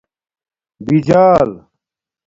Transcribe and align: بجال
بجال 0.87 1.49